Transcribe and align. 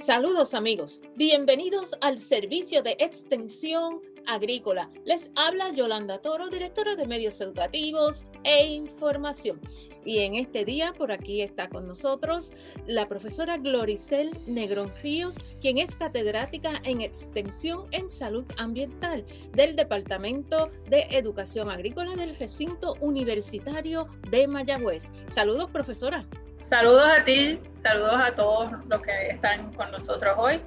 Saludos 0.00 0.54
amigos, 0.54 1.02
bienvenidos 1.14 1.94
al 2.00 2.18
servicio 2.18 2.82
de 2.82 2.96
extensión 2.98 4.00
agrícola. 4.26 4.88
Les 5.04 5.30
habla 5.36 5.74
Yolanda 5.74 6.22
Toro, 6.22 6.48
directora 6.48 6.96
de 6.96 7.06
medios 7.06 7.38
educativos 7.42 8.24
e 8.42 8.66
información. 8.66 9.60
Y 10.06 10.20
en 10.20 10.36
este 10.36 10.64
día 10.64 10.94
por 10.96 11.12
aquí 11.12 11.42
está 11.42 11.68
con 11.68 11.86
nosotros 11.86 12.54
la 12.86 13.08
profesora 13.08 13.58
Gloricel 13.58 14.30
Negrón 14.46 14.90
Ríos, 15.02 15.36
quien 15.60 15.76
es 15.76 15.96
catedrática 15.96 16.80
en 16.84 17.02
extensión 17.02 17.86
en 17.90 18.08
salud 18.08 18.46
ambiental 18.56 19.26
del 19.52 19.76
Departamento 19.76 20.70
de 20.88 21.02
Educación 21.10 21.68
Agrícola 21.68 22.16
del 22.16 22.36
recinto 22.36 22.94
universitario 23.00 24.08
de 24.30 24.48
Mayagüez. 24.48 25.12
Saludos 25.28 25.68
profesora. 25.70 26.26
Saludos 26.60 27.08
a 27.08 27.24
ti, 27.24 27.58
saludos 27.72 28.14
a 28.14 28.34
todos 28.34 28.70
los 28.86 29.00
que 29.00 29.30
están 29.30 29.72
con 29.72 29.90
nosotros 29.90 30.34
hoy. 30.38 30.60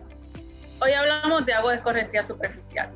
Hoy 0.81 0.91
hablamos 0.91 1.45
de 1.45 1.53
agua 1.53 1.71
de 1.71 1.77
escorrentía 1.77 2.23
superficial. 2.23 2.89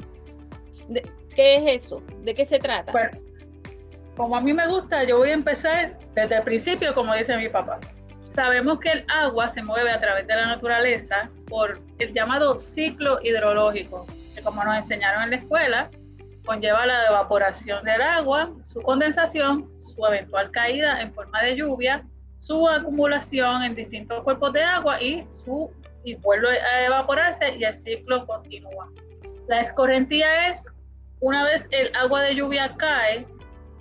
¿Qué 1.34 1.56
es 1.58 1.86
eso? 1.86 2.04
¿De 2.24 2.34
qué 2.34 2.44
se 2.44 2.58
trata? 2.58 2.92
Bueno, 2.92 3.12
como 4.18 4.36
a 4.36 4.42
mí 4.42 4.52
me 4.52 4.68
gusta, 4.68 5.04
yo 5.04 5.20
voy 5.20 5.30
a 5.30 5.34
empezar 5.34 5.96
desde 6.16 6.38
el 6.38 6.44
principio, 6.44 6.94
como 6.96 7.14
dice 7.14 7.38
mi 7.38 7.48
papá. 7.48 7.80
Sabemos 8.26 8.80
que 8.80 8.92
el 8.92 9.06
agua 9.08 9.48
se 9.48 9.62
mueve 9.62 9.92
a 9.92 10.00
través 10.00 10.26
de 10.26 10.36
la 10.36 10.48
naturaleza 10.48 11.30
por 11.48 11.80
el 12.00 12.12
llamado 12.12 12.58
ciclo 12.58 13.20
hidrológico, 13.22 14.08
que 14.36 14.42
como 14.42 14.64
nos 14.64 14.76
enseñaron 14.76 15.24
en 15.24 15.30
la 15.30 15.36
escuela, 15.38 15.92
conlleva 16.46 16.88
la 16.88 17.06
evaporación 17.06 17.86
del 17.86 18.02
agua, 18.02 18.52
su 18.64 18.82
condensación, 18.82 19.70
su 19.78 20.04
eventual 20.08 20.50
caída 20.50 21.00
en 21.02 21.14
forma 21.14 21.44
de 21.44 21.56
lluvia 21.56 22.04
su 22.40 22.68
acumulación 22.68 23.64
en 23.64 23.76
distintos 23.76 24.24
cuerpos 24.24 24.54
de 24.54 24.64
agua 24.64 25.02
y, 25.02 25.26
su, 25.32 25.72
y 26.04 26.16
vuelve 26.16 26.60
a 26.60 26.86
evaporarse 26.86 27.56
y 27.58 27.64
el 27.64 27.74
ciclo 27.74 28.26
continúa. 28.26 28.90
La 29.48 29.62
escorrentía 29.62 30.50
es, 30.50 30.74
una 31.20 31.44
vez 31.44 31.68
el 31.72 31.94
agua 31.96 32.22
de 32.22 32.36
lluvia 32.36 32.76
cae, 32.78 33.26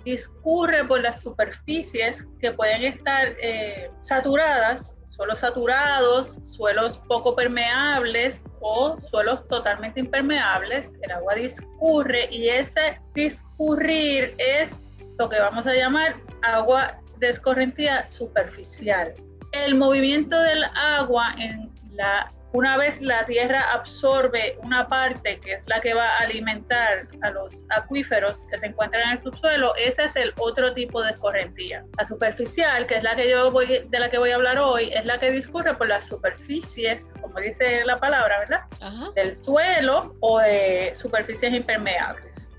discurre 0.05 0.85
por 0.85 1.01
las 1.01 1.21
superficies 1.21 2.27
que 2.39 2.51
pueden 2.51 2.85
estar 2.85 3.35
eh, 3.41 3.91
saturadas, 4.01 4.95
suelos 5.07 5.39
saturados, 5.39 6.37
suelos 6.43 6.97
poco 7.09 7.35
permeables 7.35 8.49
o 8.61 8.97
suelos 9.09 9.47
totalmente 9.47 9.99
impermeables. 9.99 10.95
El 11.01 11.11
agua 11.11 11.35
discurre 11.35 12.29
y 12.31 12.49
ese 12.49 13.01
discurrir 13.15 14.33
es 14.37 14.81
lo 15.17 15.27
que 15.27 15.39
vamos 15.39 15.67
a 15.67 15.73
llamar 15.73 16.15
agua 16.41 17.01
de 17.19 17.29
escorrentía 17.29 18.05
superficial. 18.05 19.13
El 19.51 19.75
movimiento 19.75 20.39
del 20.41 20.63
agua 20.75 21.33
en 21.37 21.71
la 21.93 22.27
una 22.53 22.77
vez 22.77 23.01
la 23.01 23.25
tierra 23.25 23.73
absorbe 23.73 24.57
una 24.63 24.87
parte 24.87 25.39
que 25.39 25.53
es 25.53 25.67
la 25.67 25.81
que 25.81 25.93
va 25.93 26.07
a 26.07 26.19
alimentar 26.19 27.07
a 27.21 27.31
los 27.31 27.65
acuíferos 27.69 28.45
que 28.49 28.57
se 28.57 28.67
encuentran 28.67 29.03
en 29.03 29.09
el 29.11 29.19
subsuelo, 29.19 29.75
ese 29.75 30.05
es 30.05 30.15
el 30.15 30.33
otro 30.37 30.73
tipo 30.73 31.03
de 31.03 31.11
escorrentía. 31.11 31.85
La 31.97 32.05
superficial, 32.05 32.87
que 32.87 32.95
es 32.95 33.03
la 33.03 33.15
que 33.15 33.29
yo 33.29 33.51
voy, 33.51 33.85
de 33.87 33.99
la 33.99 34.09
que 34.09 34.17
voy 34.17 34.31
a 34.31 34.35
hablar 34.35 34.57
hoy, 34.59 34.91
es 34.93 35.05
la 35.05 35.19
que 35.19 35.29
discurre 35.29 35.75
por 35.75 35.87
las 35.87 36.07
superficies, 36.07 37.13
como 37.21 37.37
dice 37.39 37.83
la 37.85 37.99
palabra, 37.99 38.39
¿verdad? 38.39 39.13
Del 39.13 39.33
suelo 39.33 40.15
o 40.21 40.39
de 40.39 40.91
superficies 40.95 41.53
impermeables. 41.53 42.51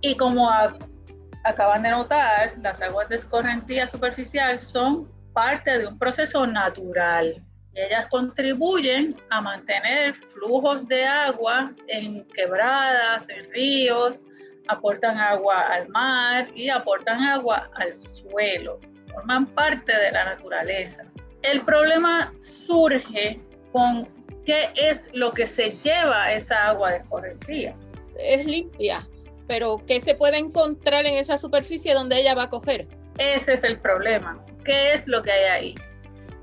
Y 0.00 0.16
como 0.16 0.48
acaban 1.44 1.82
de 1.82 1.90
notar, 1.90 2.52
las 2.62 2.80
aguas 2.80 3.08
de 3.08 3.16
escorrentía 3.16 3.86
superficial 3.86 4.58
son 4.58 5.08
parte 5.32 5.78
de 5.78 5.86
un 5.86 5.98
proceso 5.98 6.46
natural. 6.46 7.42
Y 7.74 7.80
ellas 7.80 8.06
contribuyen 8.08 9.16
a 9.30 9.40
mantener 9.40 10.14
flujos 10.14 10.86
de 10.88 11.04
agua 11.04 11.72
en 11.88 12.24
quebradas, 12.28 13.28
en 13.28 13.50
ríos, 13.50 14.26
aportan 14.68 15.18
agua 15.18 15.60
al 15.60 15.88
mar 15.88 16.48
y 16.54 16.68
aportan 16.68 17.22
agua 17.22 17.68
al 17.74 17.92
suelo. 17.92 18.80
Forman 19.12 19.46
parte 19.46 19.94
de 19.94 20.12
la 20.12 20.24
naturaleza. 20.24 21.04
El 21.42 21.62
problema 21.62 22.32
surge 22.40 23.40
con 23.72 24.08
qué 24.46 24.70
es 24.76 25.10
lo 25.12 25.32
que 25.32 25.46
se 25.46 25.76
lleva 25.82 26.32
esa 26.32 26.68
agua 26.68 26.92
de 26.92 26.96
escorrentía. 26.98 27.76
Es 28.18 28.46
limpia, 28.46 29.06
pero 29.46 29.82
¿qué 29.86 30.00
se 30.00 30.14
puede 30.14 30.38
encontrar 30.38 31.06
en 31.06 31.14
esa 31.14 31.38
superficie 31.38 31.94
donde 31.94 32.20
ella 32.20 32.34
va 32.34 32.44
a 32.44 32.50
coger? 32.50 32.86
Ese 33.18 33.54
es 33.54 33.64
el 33.64 33.78
problema. 33.78 34.44
¿Qué 34.64 34.92
es 34.92 35.06
lo 35.06 35.22
que 35.22 35.30
hay 35.30 35.44
ahí? 35.44 35.74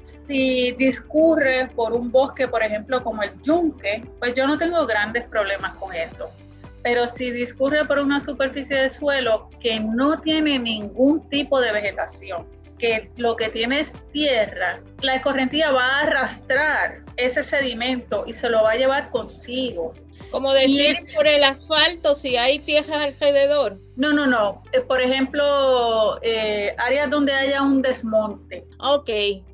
Si 0.02 0.72
discurre 0.74 1.68
por 1.76 1.94
un 1.94 2.12
bosque, 2.12 2.48
por 2.48 2.64
ejemplo, 2.64 3.04
como 3.04 3.24
el 3.24 3.32
yunque, 3.44 4.04
pues 4.20 4.34
yo 4.36 4.48
no 4.48 4.58
tengo 4.58 4.86
grandes 4.88 5.26
problemas 5.26 5.76
con 5.76 5.94
eso. 5.94 6.32
Pero 6.84 7.08
si 7.08 7.30
discurre 7.30 7.86
por 7.86 8.00
una 8.00 8.20
superficie 8.20 8.78
de 8.78 8.90
suelo 8.90 9.50
que 9.60 9.80
no 9.80 10.20
tiene 10.20 10.58
ningún 10.58 11.28
tipo 11.30 11.60
de 11.60 11.72
vegetación, 11.72 12.48
que 12.82 13.12
lo 13.16 13.36
que 13.36 13.50
tiene 13.50 13.82
es 13.82 13.96
tierra, 14.12 14.82
la 15.02 15.16
escorrentía 15.16 15.72
va 15.72 15.86
a 15.86 16.02
arrastrar 16.02 17.04
ese 17.16 17.44
sedimento 17.44 18.24
y 18.26 18.34
se 18.34 18.50
lo 18.50 18.64
va 18.64 18.72
a 18.72 18.76
llevar 18.76 19.12
consigo. 19.12 19.94
Como 20.32 20.52
decir 20.54 20.96
por 21.16 21.28
el 21.28 21.44
asfalto, 21.44 22.16
si 22.16 22.38
hay 22.38 22.58
tierra 22.60 23.04
alrededor. 23.04 23.80
No, 23.98 24.12
no, 24.14 24.26
no. 24.26 24.64
Eh, 24.72 24.82
por 24.82 25.00
ejemplo, 25.00 26.20
eh, 26.24 26.74
áreas 26.80 27.10
donde 27.12 27.34
haya 27.34 27.62
un 27.62 27.84
desmonte. 27.84 28.66
Ok, 28.80 29.10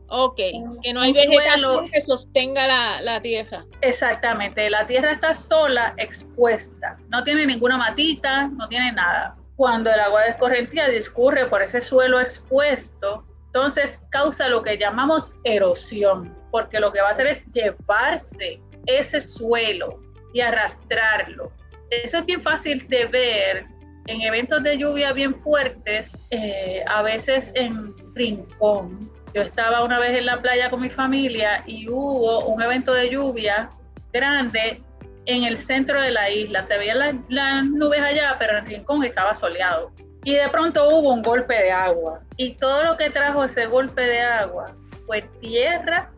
ok. 0.08 0.38
que 0.84 0.94
no 0.94 1.02
hay 1.02 1.12
vegetación 1.12 1.90
que 1.92 2.02
sostenga 2.02 2.66
la, 2.66 3.02
la, 3.02 3.22
tierra. 3.22 3.66
Exactamente. 3.82 4.70
La 4.70 4.88
tierra 4.88 5.14
está 5.14 5.34
sola, 5.34 5.94
expuesta. 5.98 6.98
No 7.10 7.24
tiene 7.26 7.46
ninguna 7.46 7.76
matita, 7.78 8.48
no 8.48 8.70
tiene 8.70 8.94
nada. 8.94 9.36
Cuando 9.58 9.92
el 9.92 10.00
agua 10.00 10.22
de 10.22 10.30
escorrentía 10.30 10.88
discurre 10.88 11.48
por 11.48 11.64
ese 11.64 11.82
suelo 11.82 12.20
expuesto, 12.20 13.26
entonces 13.48 14.04
causa 14.12 14.48
lo 14.50 14.62
que 14.62 14.78
llamamos 14.78 15.34
erosión, 15.44 16.38
porque 16.52 16.80
lo 16.80 16.94
que 16.94 17.02
va 17.02 17.08
a 17.08 17.12
hacer 17.12 17.26
es 17.26 17.44
llevarse 17.48 18.62
ese 18.86 19.20
suelo 19.20 20.00
y 20.32 20.42
arrastrarlo. 20.42 21.52
Eso 21.90 22.20
es 22.20 22.26
bien 22.26 22.40
fácil 22.40 22.88
de 22.88 23.06
ver 23.08 23.66
en 24.06 24.22
eventos 24.22 24.62
de 24.62 24.78
lluvia 24.78 25.12
bien 25.12 25.34
fuertes, 25.34 26.24
eh, 26.30 26.84
a 26.88 27.02
veces 27.02 27.52
en 27.56 27.96
Rincón. 28.14 29.12
Yo 29.34 29.42
estaba 29.42 29.84
una 29.84 29.98
vez 29.98 30.16
en 30.18 30.28
la 30.28 30.40
playa 30.40 30.70
con 30.70 30.82
mi 30.82 30.92
familia 30.92 31.64
y 31.66 31.90
hubo 31.90 32.46
un 32.46 32.62
evento 32.62 32.94
de 32.94 33.10
lluvia 33.10 33.72
grande 34.14 34.84
en 35.28 35.44
el 35.44 35.58
centro 35.58 36.02
de 36.02 36.12
la 36.12 36.30
isla. 36.32 36.64
Se 36.64 36.78
veían 36.78 37.24
las, 37.30 37.66
nubes 37.66 38.02
allá, 38.02 38.36
pero 38.40 38.58
en 38.58 38.66
Rincón 38.66 39.04
estaba 39.04 39.34
soleado. 39.34 39.92
Y 40.24 40.34
de 40.34 40.50
pronto 40.50 40.88
hubo 40.90 41.14
un 41.14 41.22
golpe 41.22 41.54
de 41.54 41.72
agua. 41.72 42.22
Y 42.36 42.56
todo 42.56 42.84
lo 42.84 42.98
que 42.98 43.12
trajo 43.12 43.44
ese 43.44 43.68
golpe 43.68 44.02
de 44.02 44.22
agua 44.22 44.76
fue 45.06 45.22
tierra 45.40 46.12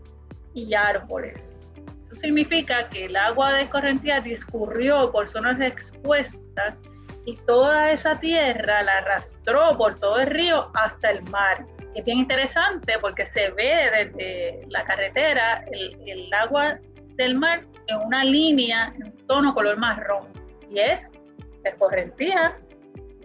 y 0.54 0.74
árboles 0.74 1.60
significa 2.16 2.90
que 2.90 3.06
el 3.06 3.16
agua 3.16 3.54
de 3.54 3.64
escorrentía 3.64 4.20
discurrió 4.20 5.12
por 5.12 5.28
zonas 5.28 5.60
expuestas 5.62 6.84
y 7.26 7.36
toda 7.46 7.92
esa 7.92 8.20
tierra 8.20 8.84
la 8.84 8.98
arrastró 8.98 9.78
por 9.78 10.00
todo 10.00 10.20
el 10.20 10.28
río 10.28 10.72
hasta 10.74 11.12
el 11.12 11.24
mar. 11.24 11.66
Es 11.96 12.06
bien 12.06 12.20
interesante 12.20 12.98
porque 13.00 13.26
se 13.26 13.52
ve 13.52 14.12
desde 14.14 14.62
la 14.70 14.84
carretera 14.84 15.66
el, 15.72 16.30
agua 16.34 16.80
del 17.16 17.36
mar 17.36 17.66
en 17.90 17.98
una 18.06 18.24
línea 18.24 18.94
en 18.98 19.12
tono 19.28 19.54
color 19.54 19.78
marrón 19.78 20.28
y 20.70 20.80
es 20.80 21.12
escorrentía 21.64 22.58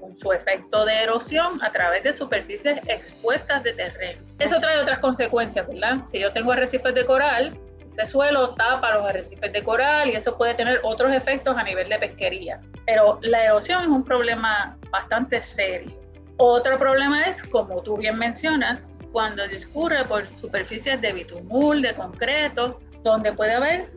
con 0.00 0.16
su 0.16 0.32
efecto 0.32 0.84
de 0.84 1.02
erosión 1.02 1.62
a 1.62 1.72
través 1.72 2.02
de 2.04 2.12
superficies 2.12 2.78
expuestas 2.88 3.62
de 3.62 3.72
terreno. 3.72 4.22
Eso 4.38 4.58
trae 4.60 4.78
otras 4.78 4.98
consecuencias, 4.98 5.66
¿verdad? 5.66 6.04
Si 6.06 6.20
yo 6.20 6.32
tengo 6.32 6.53
arrecifes 6.53 6.94
de 6.94 7.06
coral, 7.06 7.58
ese 7.88 8.06
suelo 8.06 8.54
tapa 8.54 8.92
los 8.94 9.09
arrecifes 9.09 9.53
de 9.53 9.62
coral 9.62 10.10
y 10.10 10.12
eso 10.15 10.36
puede 10.36 10.54
tener 10.54 10.80
otros 10.83 11.12
efectos 11.12 11.56
a 11.56 11.62
nivel 11.62 11.89
de 11.89 11.98
pesquería. 11.98 12.60
Pero 12.86 13.18
la 13.22 13.44
erosión 13.44 13.83
es 13.83 13.89
un 13.89 14.04
problema 14.04 14.77
bastante 14.91 15.41
serio. 15.41 15.97
Otro 16.36 16.78
problema 16.78 17.22
es, 17.22 17.42
como 17.44 17.80
tú 17.83 17.97
bien 17.97 18.18
mencionas, 18.18 18.94
cuando 19.12 19.47
discurre 19.47 20.04
por 20.04 20.27
superficies 20.27 21.00
de 21.00 21.12
bitumul, 21.12 21.80
de 21.80 21.94
concreto, 21.94 22.80
donde 23.04 23.33
puede 23.33 23.53
haber 23.53 23.89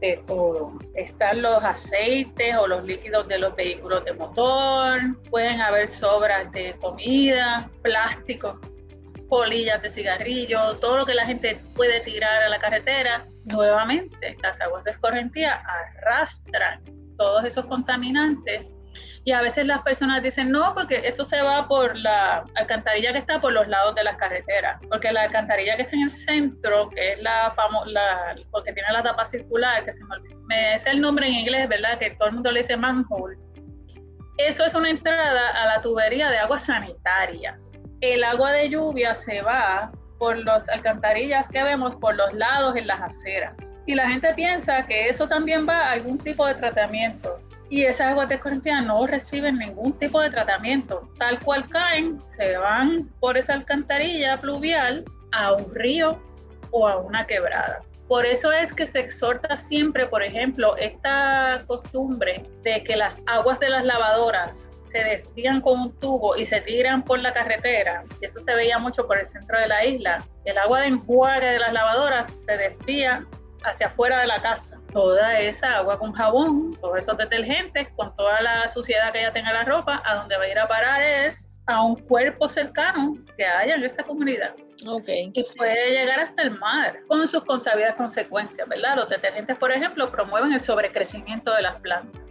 de 0.00 0.22
todo. 0.26 0.72
Están 0.94 1.42
los 1.42 1.62
aceites 1.62 2.56
o 2.56 2.66
los 2.66 2.84
líquidos 2.84 3.26
de 3.28 3.38
los 3.38 3.54
vehículos 3.56 4.04
de 4.04 4.12
motor, 4.14 5.00
pueden 5.30 5.60
haber 5.60 5.88
sobras 5.88 6.50
de 6.52 6.74
comida, 6.80 7.68
plásticos, 7.82 8.60
polillas 9.28 9.82
de 9.82 9.90
cigarrillo, 9.90 10.76
todo 10.78 10.98
lo 10.98 11.06
que 11.06 11.14
la 11.14 11.26
gente 11.26 11.60
puede 11.74 12.00
tirar 12.00 12.42
a 12.42 12.48
la 12.48 12.58
carretera 12.58 13.26
nuevamente 13.44 14.36
las 14.42 14.60
aguas 14.60 14.84
de 14.84 14.92
escorrentía 14.92 15.62
arrastran 16.02 16.82
todos 17.16 17.44
esos 17.44 17.66
contaminantes 17.66 18.72
Y 19.24 19.32
a 19.32 19.42
veces 19.42 19.66
las 19.66 19.82
personas 19.82 20.22
dicen, 20.22 20.50
no, 20.50 20.74
porque 20.74 21.06
eso 21.06 21.24
se 21.24 21.42
va 21.42 21.68
por 21.68 21.96
la 21.96 22.44
alcantarilla 22.54 23.12
que 23.12 23.18
está 23.18 23.40
por 23.40 23.52
los 23.52 23.68
lados 23.68 23.94
de 23.94 24.04
las 24.04 24.16
carreteras, 24.16 24.80
porque 24.88 25.12
la 25.12 25.22
alcantarilla 25.22 25.76
que 25.76 25.82
está 25.82 25.96
en 25.96 26.02
el 26.02 26.10
centro, 26.10 26.88
que 26.90 27.12
es 27.12 27.22
la, 27.22 27.54
la 27.86 28.36
porque 28.50 28.72
tiene 28.72 28.90
la 28.92 29.02
tapa 29.02 29.24
circular, 29.24 29.84
que 29.84 29.92
se 29.92 30.04
me 30.04 30.16
olvidó, 30.16 30.40
me 30.46 30.74
es 30.74 30.86
el 30.86 31.00
nombre 31.00 31.26
en 31.26 31.34
inglés, 31.34 31.68
¿verdad? 31.68 31.98
Que 31.98 32.10
todo 32.10 32.28
el 32.28 32.34
mundo 32.34 32.50
le 32.52 32.60
dice 32.60 32.76
manhole. 32.76 33.36
Eso 34.38 34.64
es 34.64 34.74
una 34.74 34.90
entrada 34.90 35.50
a 35.62 35.66
la 35.66 35.80
tubería 35.82 36.30
de 36.30 36.38
aguas 36.38 36.66
sanitarias. 36.66 37.72
El 38.00 38.22
agua 38.22 38.52
de 38.52 38.70
lluvia 38.70 39.12
se 39.12 39.42
va 39.42 39.90
por 40.18 40.36
las 40.38 40.68
alcantarillas 40.68 41.48
que 41.48 41.62
vemos 41.62 41.94
por 41.96 42.14
los 42.14 42.32
lados 42.34 42.76
en 42.76 42.86
las 42.86 43.00
aceras. 43.00 43.76
Y 43.86 43.94
la 43.94 44.08
gente 44.08 44.32
piensa 44.34 44.84
que 44.86 45.08
eso 45.08 45.28
también 45.28 45.66
va 45.68 45.88
a 45.88 45.92
algún 45.92 46.18
tipo 46.18 46.46
de 46.46 46.54
tratamiento. 46.54 47.40
Y 47.70 47.84
esas 47.84 48.12
aguas 48.12 48.28
de 48.28 48.38
corriente 48.38 48.72
no 48.82 49.06
reciben 49.06 49.58
ningún 49.58 49.92
tipo 49.98 50.20
de 50.20 50.30
tratamiento. 50.30 51.08
Tal 51.18 51.38
cual 51.40 51.68
caen, 51.68 52.18
se 52.36 52.56
van 52.56 53.08
por 53.20 53.36
esa 53.36 53.54
alcantarilla 53.54 54.40
pluvial 54.40 55.04
a 55.32 55.52
un 55.52 55.74
río 55.74 56.20
o 56.70 56.88
a 56.88 56.98
una 56.98 57.26
quebrada. 57.26 57.82
Por 58.08 58.24
eso 58.24 58.50
es 58.50 58.72
que 58.72 58.86
se 58.86 59.00
exhorta 59.00 59.58
siempre, 59.58 60.06
por 60.06 60.22
ejemplo, 60.22 60.74
esta 60.78 61.62
costumbre 61.66 62.42
de 62.62 62.82
que 62.82 62.96
las 62.96 63.20
aguas 63.26 63.60
de 63.60 63.68
las 63.68 63.84
lavadoras 63.84 64.70
se 64.84 65.04
desvían 65.04 65.60
con 65.60 65.78
un 65.78 66.00
tubo 66.00 66.34
y 66.34 66.46
se 66.46 66.62
tiran 66.62 67.04
por 67.04 67.18
la 67.18 67.34
carretera, 67.34 68.04
eso 68.22 68.40
se 68.40 68.54
veía 68.54 68.78
mucho 68.78 69.06
por 69.06 69.18
el 69.18 69.26
centro 69.26 69.60
de 69.60 69.68
la 69.68 69.84
isla, 69.84 70.24
el 70.46 70.56
agua 70.56 70.80
de 70.80 70.86
enjuague 70.86 71.46
de 71.46 71.58
las 71.58 71.74
lavadoras 71.74 72.32
se 72.46 72.56
desvía 72.56 73.26
hacia 73.64 73.88
afuera 73.88 74.20
de 74.20 74.26
la 74.26 74.40
casa. 74.40 74.78
Toda 74.92 75.40
esa 75.40 75.78
agua 75.78 75.98
con 75.98 76.12
jabón, 76.12 76.76
todos 76.80 76.98
esos 76.98 77.16
detergentes, 77.16 77.88
con 77.96 78.14
toda 78.14 78.40
la 78.40 78.68
suciedad 78.68 79.12
que 79.12 79.20
ella 79.20 79.32
tenga 79.32 79.52
la 79.52 79.64
ropa, 79.64 80.02
a 80.04 80.16
donde 80.16 80.36
va 80.36 80.44
a 80.44 80.48
ir 80.48 80.58
a 80.58 80.68
parar 80.68 81.02
es 81.02 81.60
a 81.66 81.82
un 81.82 81.96
cuerpo 81.96 82.48
cercano 82.48 83.16
que 83.36 83.44
haya 83.44 83.74
en 83.74 83.84
esa 83.84 84.02
comunidad. 84.02 84.54
Okay. 84.86 85.30
Y 85.34 85.44
puede 85.56 85.90
llegar 85.90 86.20
hasta 86.20 86.42
el 86.42 86.52
mar 86.52 87.00
con 87.08 87.26
sus 87.26 87.44
consabidas 87.44 87.94
consecuencias, 87.96 88.66
¿verdad? 88.68 88.96
Los 88.96 89.08
detergentes, 89.08 89.56
por 89.56 89.72
ejemplo, 89.72 90.10
promueven 90.10 90.52
el 90.52 90.60
sobrecrecimiento 90.60 91.52
de 91.52 91.62
las 91.62 91.74
plantas 91.76 92.22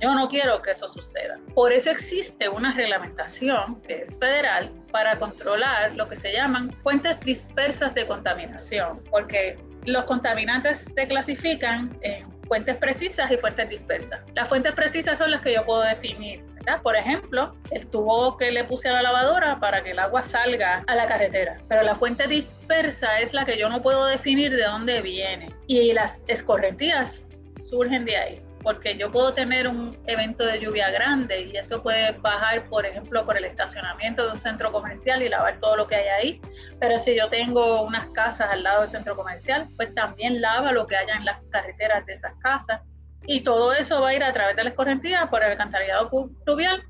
yo 0.00 0.14
no 0.14 0.28
quiero 0.28 0.62
que 0.62 0.70
eso 0.70 0.88
suceda. 0.88 1.38
Por 1.54 1.72
eso 1.72 1.90
existe 1.90 2.48
una 2.48 2.72
reglamentación 2.72 3.80
que 3.82 4.02
es 4.02 4.18
federal 4.18 4.70
para 4.92 5.18
controlar 5.18 5.94
lo 5.94 6.06
que 6.08 6.16
se 6.16 6.32
llaman 6.32 6.72
fuentes 6.82 7.20
dispersas 7.20 7.94
de 7.94 8.06
contaminación, 8.06 9.02
porque 9.10 9.58
los 9.86 10.04
contaminantes 10.04 10.92
se 10.94 11.06
clasifican 11.06 11.96
en 12.02 12.32
fuentes 12.44 12.76
precisas 12.76 13.30
y 13.30 13.36
fuentes 13.36 13.68
dispersas. 13.68 14.20
Las 14.34 14.48
fuentes 14.48 14.72
precisas 14.72 15.18
son 15.18 15.30
las 15.30 15.40
que 15.40 15.54
yo 15.54 15.64
puedo 15.64 15.82
definir. 15.82 16.44
Por 16.82 16.96
ejemplo, 16.96 17.54
el 17.70 17.86
tubo 17.88 18.36
que 18.36 18.50
le 18.50 18.64
puse 18.64 18.88
a 18.88 18.92
la 18.92 19.02
lavadora 19.02 19.60
para 19.60 19.82
que 19.82 19.90
el 19.90 19.98
agua 19.98 20.22
salga 20.22 20.82
a 20.86 20.94
la 20.94 21.06
carretera. 21.06 21.58
Pero 21.68 21.82
la 21.82 21.94
fuente 21.94 22.26
dispersa 22.26 23.20
es 23.20 23.34
la 23.34 23.44
que 23.44 23.58
yo 23.58 23.68
no 23.68 23.82
puedo 23.82 24.06
definir 24.06 24.54
de 24.56 24.64
dónde 24.64 25.02
viene. 25.02 25.46
Y 25.66 25.92
las 25.92 26.22
escorrentías 26.26 27.28
surgen 27.68 28.04
de 28.04 28.16
ahí 28.16 28.42
porque 28.64 28.96
yo 28.96 29.12
puedo 29.12 29.34
tener 29.34 29.68
un 29.68 29.94
evento 30.06 30.44
de 30.44 30.58
lluvia 30.58 30.90
grande 30.90 31.42
y 31.42 31.56
eso 31.56 31.82
puede 31.82 32.12
bajar, 32.12 32.64
por 32.70 32.86
ejemplo, 32.86 33.24
por 33.24 33.36
el 33.36 33.44
estacionamiento 33.44 34.24
de 34.24 34.32
un 34.32 34.38
centro 34.38 34.72
comercial 34.72 35.22
y 35.22 35.28
lavar 35.28 35.60
todo 35.60 35.76
lo 35.76 35.86
que 35.86 35.96
hay 35.96 36.08
ahí. 36.08 36.40
Pero 36.80 36.98
si 36.98 37.14
yo 37.14 37.28
tengo 37.28 37.82
unas 37.82 38.06
casas 38.08 38.50
al 38.50 38.62
lado 38.62 38.80
del 38.80 38.88
centro 38.88 39.14
comercial, 39.14 39.68
pues 39.76 39.94
también 39.94 40.40
lava 40.40 40.72
lo 40.72 40.86
que 40.86 40.96
haya 40.96 41.14
en 41.14 41.26
las 41.26 41.40
carreteras 41.50 42.06
de 42.06 42.14
esas 42.14 42.32
casas. 42.40 42.80
Y 43.26 43.42
todo 43.42 43.74
eso 43.74 44.00
va 44.00 44.08
a 44.08 44.14
ir 44.14 44.24
a 44.24 44.32
través 44.32 44.56
de 44.56 44.64
la 44.64 44.70
escorrentía 44.70 45.28
por 45.30 45.44
el 45.44 45.52
alcantarillado 45.52 46.10
pluvial 46.44 46.82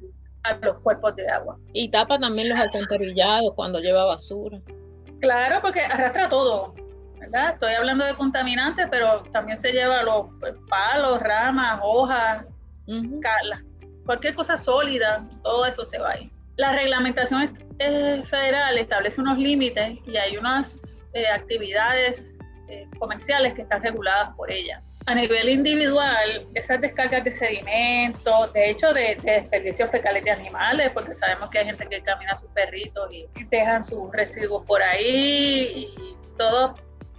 a 0.45 0.55
los 0.55 0.79
cuerpos 0.79 1.17
de 1.17 1.29
agua. 1.29 1.59
Y 1.73 1.91
tapa 1.91 2.19
también 2.21 2.51
los 2.51 2.59
alcantarillados 2.59 3.53
cuando 3.57 3.81
lleva 3.81 4.05
basura. 4.05 4.61
Claro, 5.21 5.61
porque 5.61 5.81
arrastra 5.81 6.29
todo. 6.29 6.75
Estoy 7.33 7.75
hablando 7.75 8.05
de 8.05 8.15
contaminantes, 8.15 8.87
pero 8.91 9.23
también 9.33 9.57
se 9.57 9.73
lleva 9.73 10.03
los 10.03 10.27
palos, 10.69 11.21
ramas, 11.21 11.81
hojas, 11.83 12.45
cualquier 14.05 14.35
cosa 14.35 14.57
sólida, 14.57 15.27
todo 15.43 15.67
eso 15.67 15.85
se 15.85 15.99
va 15.99 16.13
ahí. 16.13 16.31
La 16.57 16.73
reglamentación 16.73 17.53
federal 17.79 18.79
establece 18.79 19.21
unos 19.21 19.39
límites 19.39 19.99
y 20.07 20.17
hay 20.17 20.37
unas 20.37 21.01
eh, 21.15 21.27
actividades 21.27 22.39
eh, 22.69 22.87
comerciales 22.99 23.55
que 23.55 23.63
están 23.63 23.83
reguladas 23.83 24.35
por 24.37 24.51
ella. 24.51 24.81
A 25.07 25.15
nivel 25.15 25.49
individual, 25.51 26.47
esas 26.55 26.81
descargas 26.81 27.25
de 27.25 27.33
sedimentos, 27.33 28.53
de 28.55 28.71
hecho 28.71 28.93
de, 28.95 29.17
de, 29.23 29.33
desperdicios 29.33 29.91
fecales 29.91 30.25
de 30.25 30.31
animales, 30.31 30.91
porque 30.95 31.13
sabemos 31.13 31.51
que 31.51 31.59
hay 31.59 31.67
gente 31.67 31.87
que 31.87 32.01
camina 32.01 32.35
sus 32.37 32.49
perritos 32.51 33.13
y 33.13 33.27
dejan 33.51 33.85
sus 33.85 34.11
residuos 34.13 34.65
por 34.65 34.81
ahí 34.81 35.91
y 35.93 36.17
todo 36.39 36.75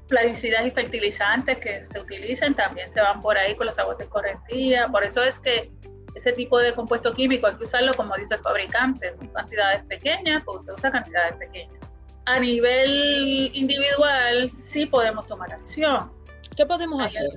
plaguicidas 0.07 0.66
y 0.66 0.72
fertilizantes 0.72 1.57
que 1.57 1.81
se 1.81 2.00
utilizan 2.00 2.54
también 2.54 2.90
se 2.90 3.02
van 3.02 3.19
por 3.22 3.38
ahí 3.38 3.56
con 3.56 3.66
las 3.66 3.80
aguas 3.80 3.98
de 3.98 4.07
correntía. 4.07 4.88
Por 4.90 5.04
eso 5.04 5.24
es 5.24 5.40
que 5.40 5.72
ese 6.16 6.31
tipo 6.31 6.60
de 6.60 6.74
compuesto 6.74 7.13
químico 7.13 7.48
hay 7.48 7.56
que 7.56 7.63
usarlo 7.63 7.94
como 7.94 8.16
dice 8.16 8.36
el 8.36 8.42
fabricante, 8.42 9.12
son 9.13 9.28
cantidades 9.28 9.84
pequeñas, 9.86 10.44
pues 10.46 10.60
usted 10.60 10.74
usa 10.74 10.92
cantidades 10.92 11.36
pequeñas. 11.36 11.78
A 12.25 12.40
nivel 12.40 13.52
individual 13.54 14.50
sí 14.50 14.86
podemos 14.86 15.28
tomar 15.28 15.52
acción. 15.52 16.12
¿Qué 16.56 16.66
podemos 16.66 17.06
hacer? 17.06 17.30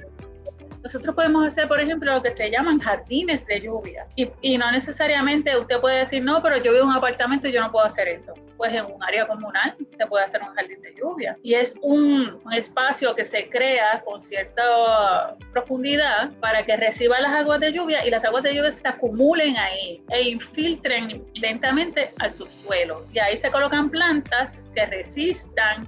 Nosotros 0.88 1.14
podemos 1.14 1.46
hacer, 1.46 1.69
por 1.69 1.79
ejemplo, 1.81 2.14
lo 2.14 2.23
que 2.23 2.31
se 2.31 2.50
llaman 2.50 2.81
jardines 2.81 3.44
de 3.44 3.61
lluvia. 3.61 4.06
Y, 4.17 4.56
no 4.56 4.73
necesariamente 4.73 5.55
usted 5.55 5.79
puede 5.82 5.99
decir, 5.99 6.25
no, 6.25 6.40
pero 6.40 6.56
yo 6.56 6.73
vivo 6.73 6.85
en 6.85 6.88
un 6.88 6.96
apartamento 6.96 7.46
y 7.46 7.52
yo 7.52 7.61
no 7.61 7.70
puedo 7.70 7.85
hacer 7.85 8.08
eso. 8.08 8.32
Pues 8.56 8.73
en 8.73 8.87
un 8.87 9.02
área 9.05 9.26
comunal 9.26 9.76
se 9.90 10.06
puede 10.06 10.25
hacer 10.25 10.40
un 10.40 10.55
jardín 10.55 10.81
de 10.81 10.94
lluvia. 10.94 11.37
Y 11.43 11.52
es 11.52 11.76
un, 11.82 12.40
un 12.43 12.52
espacio 12.55 13.14
que 13.14 13.23
se 13.23 13.50
crea 13.50 14.02
con 14.02 14.19
cierta 14.19 15.37
profundidad 15.52 16.31
para 16.40 16.64
que 16.64 16.75
reciba 16.79 17.20
las 17.20 17.32
aguas 17.32 17.61
de 17.61 17.70
lluvia 17.70 18.06
y 18.06 18.11
las 18.11 18.25
aguas 18.25 18.43
de 18.43 18.55
lluvia 18.55 18.73
se 18.73 18.88
acumulen 18.88 19.58
ahí 19.58 20.02
e 20.08 20.23
infiltren 20.23 21.23
lentamente 21.35 22.14
al 22.19 22.31
subsuelo. 22.31 23.05
Y 23.12 23.19
ahí 23.19 23.37
se 23.37 23.50
colocan 23.50 23.90
plantas 23.90 24.64
que 24.75 24.87
resistan 24.87 25.87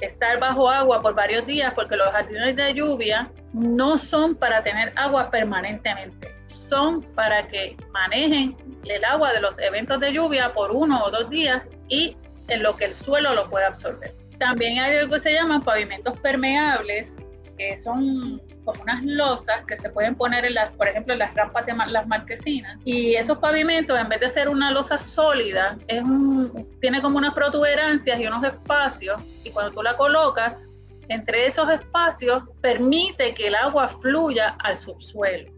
estar 0.00 0.40
bajo 0.40 0.68
agua 0.68 1.00
por 1.00 1.14
varios 1.14 1.46
días 1.46 1.72
porque 1.74 1.96
los 1.96 2.08
jardines 2.08 2.56
de 2.56 2.74
lluvia 2.74 3.30
no 3.52 3.98
son 3.98 4.34
para 4.34 4.62
tener 4.62 4.92
agua 4.96 5.30
permanentemente, 5.30 6.34
son 6.46 7.02
para 7.14 7.46
que 7.46 7.76
manejen 7.92 8.56
el 8.84 9.04
agua 9.04 9.32
de 9.32 9.40
los 9.40 9.58
eventos 9.58 10.00
de 10.00 10.12
lluvia 10.12 10.52
por 10.52 10.70
uno 10.70 11.04
o 11.04 11.10
dos 11.10 11.28
días 11.30 11.62
y 11.88 12.16
en 12.48 12.62
lo 12.62 12.76
que 12.76 12.86
el 12.86 12.94
suelo 12.94 13.34
lo 13.34 13.48
puede 13.48 13.66
absorber. 13.66 14.14
También 14.38 14.78
hay 14.78 14.96
algo 14.96 15.14
que 15.14 15.20
se 15.20 15.32
llaman 15.32 15.62
pavimentos 15.62 16.18
permeables, 16.20 17.18
que 17.58 17.76
son 17.76 18.40
como 18.64 18.82
unas 18.82 19.04
losas 19.04 19.64
que 19.66 19.76
se 19.76 19.90
pueden 19.90 20.14
poner 20.14 20.46
en 20.46 20.54
las, 20.54 20.74
por 20.76 20.88
ejemplo, 20.88 21.12
en 21.12 21.18
las 21.18 21.34
rampas 21.34 21.66
de 21.66 21.74
las 21.74 22.08
marquesinas. 22.08 22.78
Y 22.84 23.14
esos 23.16 23.36
pavimentos, 23.36 23.98
en 24.00 24.08
vez 24.08 24.20
de 24.20 24.30
ser 24.30 24.48
una 24.48 24.70
losa 24.70 24.98
sólida, 24.98 25.76
es 25.86 26.02
un, 26.02 26.66
tiene 26.80 27.02
como 27.02 27.18
unas 27.18 27.34
protuberancias 27.34 28.18
y 28.18 28.26
unos 28.26 28.42
espacios. 28.44 29.20
Y 29.44 29.50
cuando 29.50 29.72
tú 29.72 29.82
la 29.82 29.96
colocas, 29.96 30.69
entre 31.10 31.44
esos 31.44 31.68
espacios 31.68 32.44
permite 32.62 33.34
que 33.34 33.48
el 33.48 33.56
agua 33.56 33.88
fluya 33.88 34.56
al 34.60 34.76
subsuelo. 34.76 35.52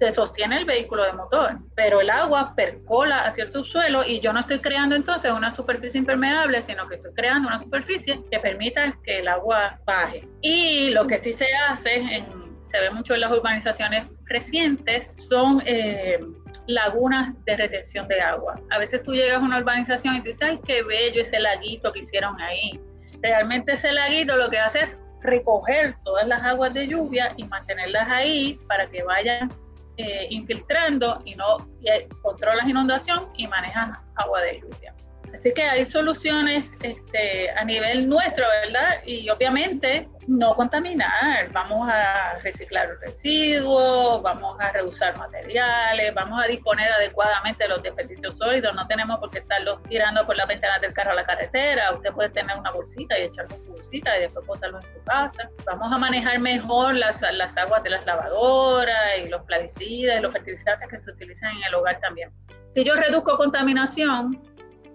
Te 0.00 0.10
sostiene 0.10 0.56
el 0.56 0.64
vehículo 0.64 1.04
de 1.04 1.12
motor, 1.12 1.58
pero 1.76 2.00
el 2.00 2.10
agua 2.10 2.54
percola 2.56 3.24
hacia 3.24 3.44
el 3.44 3.50
subsuelo 3.50 4.02
y 4.04 4.18
yo 4.18 4.32
no 4.32 4.40
estoy 4.40 4.58
creando 4.58 4.96
entonces 4.96 5.30
una 5.30 5.50
superficie 5.50 5.98
impermeable, 5.98 6.60
sino 6.62 6.88
que 6.88 6.96
estoy 6.96 7.12
creando 7.12 7.48
una 7.48 7.58
superficie 7.58 8.20
que 8.30 8.38
permita 8.40 8.98
que 9.04 9.18
el 9.18 9.28
agua 9.28 9.78
baje. 9.86 10.26
Y 10.40 10.90
lo 10.90 11.06
que 11.06 11.18
sí 11.18 11.32
se 11.32 11.46
hace, 11.68 12.24
se 12.58 12.80
ve 12.80 12.90
mucho 12.90 13.14
en 13.14 13.20
las 13.20 13.30
urbanizaciones 13.30 14.06
recientes, 14.24 15.14
son 15.28 15.62
eh, 15.66 16.18
lagunas 16.66 17.32
de 17.44 17.56
retención 17.58 18.08
de 18.08 18.20
agua. 18.20 18.58
A 18.70 18.78
veces 18.78 19.02
tú 19.02 19.12
llegas 19.12 19.40
a 19.40 19.44
una 19.44 19.58
urbanización 19.58 20.16
y 20.16 20.20
tú 20.20 20.28
dices, 20.28 20.42
ay, 20.42 20.60
qué 20.64 20.82
bello 20.82 21.20
ese 21.20 21.38
laguito 21.38 21.92
que 21.92 22.00
hicieron 22.00 22.40
ahí 22.40 22.80
Realmente 23.22 23.72
ese 23.72 23.92
laguito 23.92 24.36
lo 24.36 24.48
que 24.48 24.58
hace 24.58 24.80
es 24.80 24.98
recoger 25.22 25.96
todas 26.04 26.26
las 26.26 26.42
aguas 26.42 26.72
de 26.72 26.86
lluvia 26.86 27.34
y 27.36 27.44
mantenerlas 27.44 28.08
ahí 28.08 28.58
para 28.68 28.86
que 28.86 29.02
vayan 29.02 29.50
eh, 29.96 30.26
infiltrando 30.30 31.20
y 31.24 31.34
no 31.34 31.58
y 31.82 31.90
eh, 31.90 32.08
controlas 32.22 32.66
inundación 32.66 33.28
y 33.36 33.46
manejas 33.46 33.98
agua 34.14 34.40
de 34.40 34.60
lluvia. 34.60 34.94
Así 35.32 35.52
que 35.54 35.62
hay 35.62 35.84
soluciones 35.84 36.64
este, 36.82 37.50
a 37.50 37.64
nivel 37.64 38.08
nuestro, 38.08 38.44
¿verdad? 38.64 39.02
Y 39.06 39.28
obviamente 39.30 40.08
no 40.26 40.54
contaminar, 40.54 41.50
vamos 41.52 41.88
a 41.88 42.38
reciclar 42.42 42.88
residuos, 43.00 44.22
vamos 44.22 44.56
a 44.60 44.70
reusar 44.70 45.16
materiales, 45.16 46.14
vamos 46.14 46.42
a 46.42 46.46
disponer 46.46 46.90
adecuadamente 46.92 47.64
de 47.64 47.68
los 47.70 47.82
desperdicios 47.82 48.36
sólidos, 48.36 48.74
no 48.74 48.86
tenemos 48.86 49.18
por 49.18 49.30
qué 49.30 49.38
estarlos 49.38 49.82
tirando 49.84 50.24
por 50.26 50.36
la 50.36 50.46
ventana 50.46 50.78
del 50.78 50.92
carro 50.92 51.12
a 51.12 51.14
la 51.14 51.26
carretera, 51.26 51.92
usted 51.94 52.12
puede 52.12 52.30
tener 52.30 52.56
una 52.56 52.70
bolsita 52.70 53.18
y 53.18 53.22
echarlo 53.22 53.56
en 53.56 53.60
su 53.62 53.68
bolsita 53.72 54.16
y 54.18 54.20
después 54.20 54.46
botarlo 54.46 54.78
en 54.78 54.94
su 54.94 55.04
casa. 55.04 55.50
Vamos 55.66 55.92
a 55.92 55.98
manejar 55.98 56.38
mejor 56.38 56.94
las, 56.94 57.22
las 57.32 57.56
aguas 57.56 57.82
de 57.82 57.90
las 57.90 58.06
lavadoras 58.06 59.18
y 59.24 59.28
los 59.28 59.42
plaguicidas 59.42 60.20
los 60.20 60.32
fertilizantes 60.32 60.88
que 60.88 61.00
se 61.00 61.10
utilizan 61.10 61.50
en 61.56 61.64
el 61.64 61.74
hogar 61.74 61.98
también. 62.00 62.30
Si 62.70 62.84
yo 62.84 62.94
reduzco 62.94 63.36
contaminación, 63.36 64.40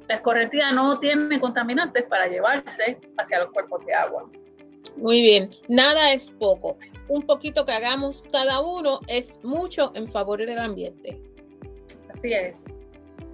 la 0.07 0.15
escorrentía 0.15 0.71
no 0.71 0.99
tiene 0.99 1.39
contaminantes 1.39 2.03
para 2.03 2.27
llevarse 2.27 2.99
hacia 3.17 3.39
los 3.39 3.51
cuerpos 3.51 3.85
de 3.85 3.93
agua. 3.93 4.29
Muy 4.97 5.21
bien, 5.21 5.49
nada 5.67 6.13
es 6.13 6.31
poco. 6.31 6.77
Un 7.07 7.23
poquito 7.23 7.65
que 7.65 7.73
hagamos 7.73 8.23
cada 8.31 8.61
uno 8.61 8.99
es 9.07 9.39
mucho 9.43 9.91
en 9.95 10.07
favor 10.07 10.39
del 10.39 10.59
ambiente. 10.59 11.21
Así 12.13 12.33
es, 12.33 12.57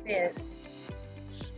así 0.01 0.13
es. 0.13 0.35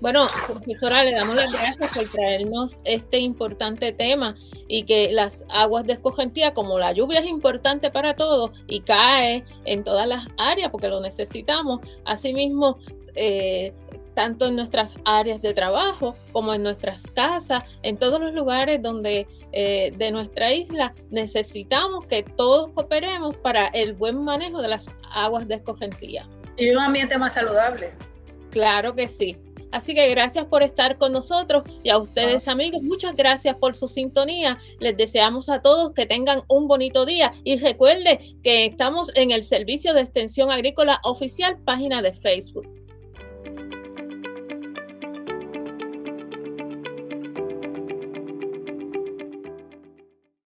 Bueno, 0.01 0.27
profesora, 0.47 1.05
le 1.05 1.13
damos 1.13 1.37
las 1.37 1.53
gracias 1.53 1.89
por 1.93 2.09
traernos 2.09 2.77
este 2.83 3.19
importante 3.19 3.93
tema 3.93 4.35
y 4.67 4.83
que 4.83 5.13
las 5.13 5.45
aguas 5.47 5.85
de 5.85 5.93
escogentía, 5.93 6.53
como 6.53 6.77
la 6.77 6.91
lluvia 6.91 7.21
es 7.21 7.25
importante 7.25 7.89
para 7.89 8.13
todos 8.13 8.51
y 8.67 8.81
cae 8.81 9.45
en 9.63 9.85
todas 9.85 10.05
las 10.05 10.27
áreas 10.37 10.71
porque 10.71 10.89
lo 10.89 10.99
necesitamos, 10.99 11.79
asimismo 12.03 12.79
eh, 13.15 13.73
tanto 14.13 14.47
en 14.47 14.55
nuestras 14.55 14.95
áreas 15.05 15.41
de 15.41 15.53
trabajo 15.53 16.15
como 16.31 16.53
en 16.53 16.63
nuestras 16.63 17.07
casas, 17.07 17.63
en 17.81 17.97
todos 17.97 18.19
los 18.19 18.33
lugares 18.33 18.81
donde 18.81 19.27
eh, 19.51 19.91
de 19.97 20.11
nuestra 20.11 20.53
isla 20.53 20.93
necesitamos 21.09 22.05
que 22.05 22.23
todos 22.23 22.69
cooperemos 22.73 23.35
para 23.37 23.67
el 23.67 23.93
buen 23.93 24.23
manejo 24.23 24.61
de 24.61 24.67
las 24.67 24.91
aguas 25.13 25.47
de 25.47 25.55
escogentía. 25.55 26.27
Y 26.57 26.69
un 26.69 26.79
ambiente 26.79 27.17
más 27.17 27.33
saludable. 27.33 27.91
Claro 28.51 28.93
que 28.93 29.07
sí. 29.07 29.37
Así 29.71 29.95
que 29.95 30.07
gracias 30.11 30.45
por 30.45 30.61
estar 30.61 30.99
con 30.99 31.11
nosotros 31.11 31.63
y 31.81 31.89
a 31.89 31.97
ustedes 31.97 32.47
amigos, 32.47 32.83
muchas 32.83 33.15
gracias 33.15 33.55
por 33.55 33.75
su 33.75 33.87
sintonía. 33.87 34.59
Les 34.79 34.95
deseamos 34.95 35.49
a 35.49 35.63
todos 35.63 35.93
que 35.93 36.05
tengan 36.05 36.43
un 36.47 36.67
bonito 36.67 37.07
día 37.07 37.33
y 37.43 37.57
recuerde 37.57 38.19
que 38.43 38.65
estamos 38.65 39.11
en 39.15 39.31
el 39.31 39.43
Servicio 39.43 39.95
de 39.95 40.01
Extensión 40.01 40.51
Agrícola 40.51 40.99
Oficial, 41.03 41.57
página 41.65 42.03
de 42.03 42.13
Facebook. 42.13 42.82